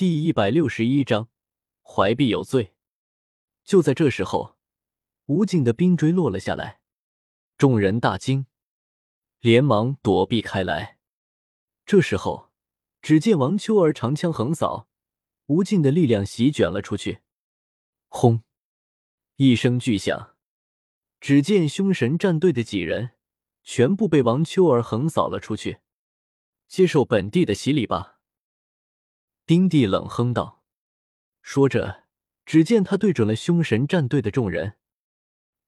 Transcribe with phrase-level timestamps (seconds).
[0.00, 1.28] 第一百六十一章，
[1.82, 2.72] 怀璧有罪。
[3.64, 4.56] 就在这时候，
[5.26, 6.80] 无尽的冰锥落了下来，
[7.58, 8.46] 众人大惊，
[9.40, 10.96] 连忙躲避开来。
[11.84, 12.50] 这时候，
[13.02, 14.88] 只见王秋儿长枪横扫，
[15.48, 17.18] 无尽的力量席卷了出去。
[18.08, 18.42] 轰！
[19.36, 20.34] 一声巨响，
[21.20, 23.10] 只见凶神战队的几人
[23.62, 25.80] 全部被王秋儿横扫了出去。
[26.66, 28.19] 接受本地的洗礼吧。
[29.50, 30.62] 丁帝冷哼道，
[31.42, 32.04] 说着，
[32.46, 34.76] 只见他对准了凶神战队的众人。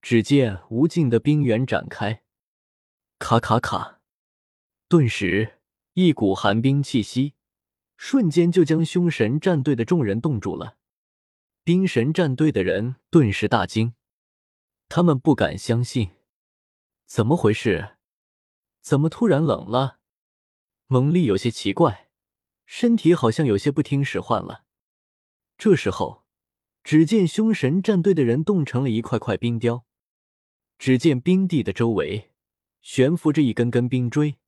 [0.01, 2.23] 只见无尽的冰原展开，
[3.19, 4.01] 卡卡卡，
[4.87, 5.59] 顿时
[5.95, 7.35] 一股寒冰气息，
[7.97, 10.77] 瞬间就将凶神战队的众人冻住了。
[11.65, 13.95] 冰神战队的人顿时大惊，
[14.89, 16.11] 他们不敢相信，
[17.07, 17.97] 怎么回事？
[18.81, 19.99] 怎么突然冷了？
[20.87, 22.12] 蒙丽有些奇怪。
[22.75, 24.65] 身体好像有些不听使唤了。
[25.59, 26.25] 这时候，
[26.83, 29.85] 只见凶神战队的人冻成了一块块冰雕。
[30.79, 32.31] 只见冰地的周围
[32.81, 34.39] 悬浮着一根根冰锥，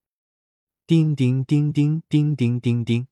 [0.86, 3.08] 叮叮叮叮叮叮叮叮。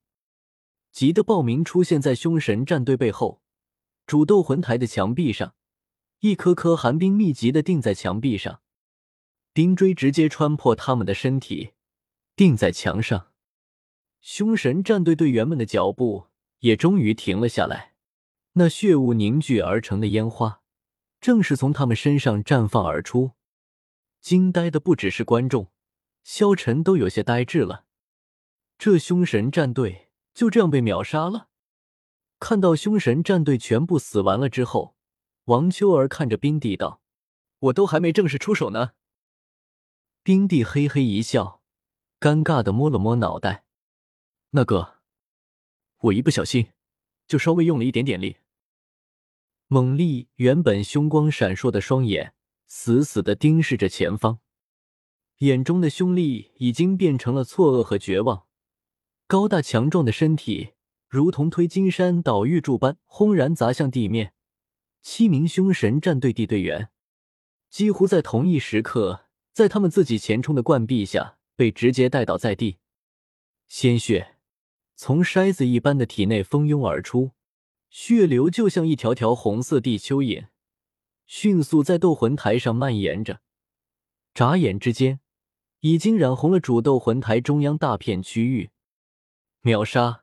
[0.90, 3.42] 急的报名出现在凶神战队背后，
[4.06, 5.54] 主斗魂台的墙壁上，
[6.20, 8.62] 一颗颗寒冰密集的钉在墙壁上，
[9.52, 11.72] 冰锥直接穿破他们的身体，
[12.34, 13.31] 钉在墙上。
[14.22, 16.28] 凶神战队队员们的脚步
[16.60, 17.94] 也终于停了下来，
[18.52, 20.62] 那血雾凝聚而成的烟花，
[21.20, 23.32] 正是从他们身上绽放而出。
[24.20, 25.72] 惊呆的不只是观众，
[26.22, 27.84] 萧晨都有些呆滞了。
[28.78, 31.48] 这凶神战队就这样被秒杀了。
[32.38, 34.94] 看到凶神战队全部死完了之后，
[35.46, 37.02] 王秋儿看着冰帝道
[37.58, 38.92] ：“我都还没正式出手呢。”
[40.22, 41.60] 冰帝嘿嘿一笑，
[42.20, 43.64] 尴尬的摸了摸脑袋。
[44.54, 44.96] 那个，
[45.98, 46.68] 我一不小心，
[47.26, 48.36] 就稍微用了一点点力。
[49.66, 52.34] 猛力原本凶光闪烁的双眼，
[52.66, 54.40] 死死的盯视着前方，
[55.38, 58.46] 眼中的凶力已经变成了错愕和绝望。
[59.26, 60.74] 高大强壮的身体
[61.08, 64.34] 如同推金山倒玉柱般轰然砸向地面。
[65.00, 66.90] 七名凶神战队地队员
[67.70, 69.24] 几乎在同一时刻，
[69.54, 72.76] 在他们自己前冲的灌壁下被直接带倒在地，
[73.66, 74.31] 鲜血。
[75.04, 77.32] 从筛子一般的体内蜂拥而出，
[77.90, 80.46] 血流就像一条条红色地蚯蚓，
[81.26, 83.40] 迅速在斗魂台上蔓延着。
[84.32, 85.18] 眨眼之间，
[85.80, 88.70] 已经染红了主斗魂台中央大片区域。
[89.62, 90.22] 秒杀，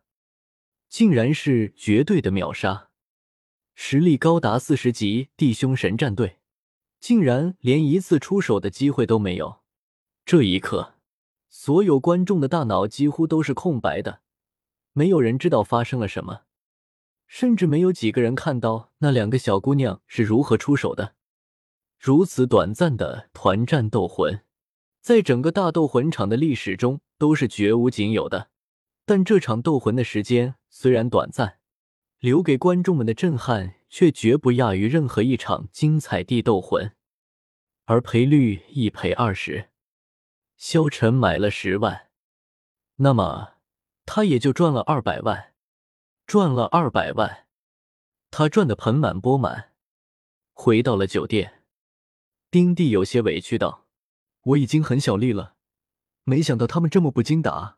[0.88, 2.88] 竟然是绝对的秒杀！
[3.76, 6.40] 实力高达四十级地凶神战队，
[7.02, 9.60] 竟然连一次出手的机会都没有。
[10.24, 10.94] 这一刻，
[11.50, 14.22] 所有观众的大脑几乎都是空白的。
[15.00, 16.42] 没有人知道发生了什么，
[17.26, 21.16] 甚至没有几个人看到那两个小姑娘是如何出手的。
[21.98, 24.42] 如此短暂的团战斗魂，
[25.00, 28.50] 在整个大斗魂场的历史中都是绝无仅有的。
[29.06, 31.60] 但这场斗魂的时间虽然短暂，
[32.20, 36.92] 留给观众们的震撼却绝不亚于任何一场精彩地斗魂。
[37.86, 39.70] 而赔率一赔二十，
[40.58, 42.10] 萧晨买了十万，
[42.98, 43.59] 那么。
[44.12, 45.54] 他也就赚了二百万，
[46.26, 47.46] 赚了二百万，
[48.32, 49.76] 他赚得盆满钵满。
[50.52, 51.62] 回到了酒店，
[52.50, 53.86] 丁弟有些委屈道
[54.42, 55.54] ：“我已经很小力了，
[56.24, 57.78] 没想到他们这么不经打。”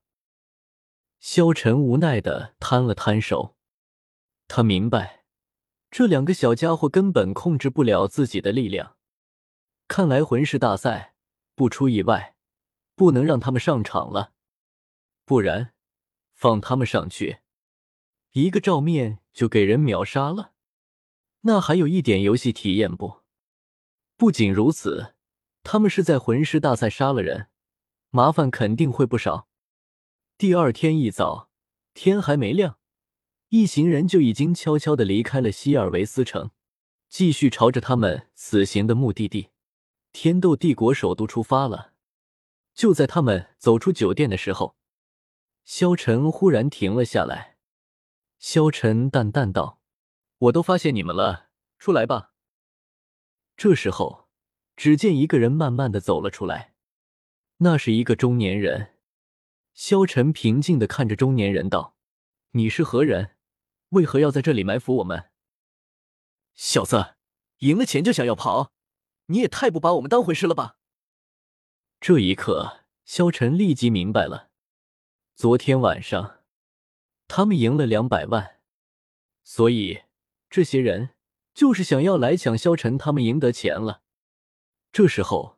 [1.19, 3.57] 萧晨无奈的摊了摊手，
[4.47, 5.25] 他明白
[5.89, 8.95] 这两个小家伙根本控制不了自己的力量。
[9.89, 11.13] 看来魂师大赛
[11.55, 12.37] 不出意外，
[12.95, 14.31] 不能让他们上场了，
[15.25, 15.73] 不然。
[16.41, 17.37] 放他们上去，
[18.31, 20.53] 一个照面就给人秒杀了，
[21.41, 23.19] 那还有一点游戏体验不？
[24.17, 25.13] 不仅如此，
[25.61, 27.49] 他们是在魂师大赛杀了人，
[28.09, 29.47] 麻烦肯定会不少。
[30.35, 31.51] 第二天一早，
[31.93, 32.79] 天还没亮，
[33.49, 36.49] 一行人就已经悄悄的离开了希尔维斯城，
[37.07, 39.49] 继续朝着他们此行的目的地——
[40.11, 41.93] 天斗帝国首都出发了。
[42.73, 44.75] 就在他们走出酒店的时候。
[45.63, 47.57] 萧晨忽然停了下来，
[48.39, 49.79] 萧晨淡淡道
[50.37, 52.33] ：“我都发现你们了，出来吧。”
[53.55, 54.27] 这时候，
[54.75, 56.73] 只见一个人慢慢的走了出来，
[57.57, 58.95] 那是一个中年人。
[59.73, 61.95] 萧晨平静的看着中年人道
[62.51, 63.37] ：“你是何人？
[63.89, 65.29] 为何要在这里埋伏我们？”
[66.53, 67.15] 小子，
[67.59, 68.73] 赢了钱就想要跑，
[69.27, 70.77] 你也太不把我们当回事了吧！
[72.01, 74.50] 这一刻，萧晨立即明白了。
[75.41, 76.37] 昨天晚上，
[77.27, 78.57] 他们赢了两百万，
[79.43, 80.01] 所以
[80.51, 81.15] 这些人
[81.51, 84.03] 就是想要来抢萧晨他们赢得钱了。
[84.91, 85.57] 这时候，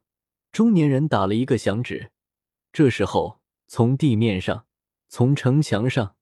[0.53, 2.11] 中年人打了一个响指。
[2.71, 4.65] 这时候，从地面上、
[5.09, 6.15] 从城墙上、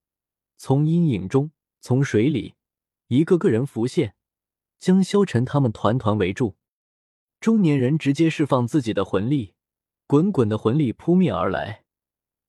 [0.58, 2.56] 从阴影中、从水里，
[3.10, 4.16] 一个个人浮现，
[4.80, 6.56] 将萧晨他们团团围住。
[7.40, 9.54] 中年人直接释放自己的魂力，
[10.08, 11.84] 滚滚的魂力扑面而来，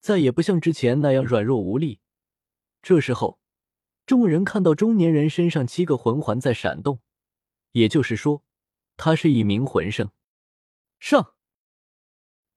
[0.02, 2.00] 再也不像之前那样软弱无力。
[2.82, 3.38] 这时候，
[4.04, 7.00] 众人看到中年人身上七个魂环在闪动，
[7.70, 8.44] 也就是说，
[8.96, 10.10] 他是一名魂圣。
[10.98, 11.34] 上，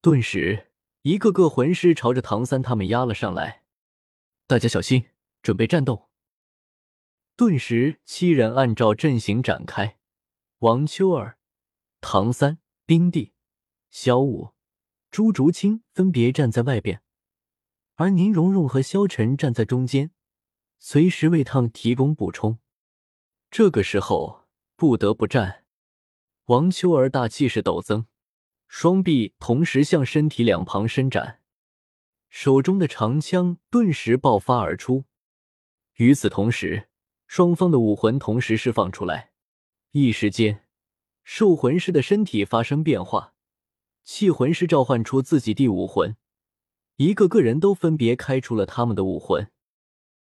[0.01, 0.71] 顿时，
[1.03, 3.63] 一个个魂师朝着唐三他们压了上来。
[4.47, 5.11] 大家小心，
[5.43, 6.09] 准备战斗。
[7.35, 9.99] 顿时，七人按照阵型展开。
[10.59, 11.37] 王秋儿。
[12.01, 13.33] 唐三、冰帝、
[13.89, 14.53] 萧武、
[15.09, 17.01] 朱竹清分别站在外边，
[17.95, 20.11] 而宁荣荣和萧晨站在中间，
[20.79, 22.59] 随时为他们提供补充。
[23.49, 25.63] 这个时候不得不战。
[26.47, 28.05] 王秋儿大气势陡增，
[28.67, 31.41] 双臂同时向身体两旁伸展，
[32.29, 35.05] 手中的长枪顿时爆发而出。
[35.95, 36.89] 与此同时，
[37.27, 39.31] 双方的武魂同时释放出来，
[39.91, 40.67] 一时间。
[41.23, 43.33] 兽魂师的身体发生变化，
[44.03, 46.15] 气魂师召唤出自己第五魂，
[46.97, 49.47] 一个个人都分别开出了他们的武魂。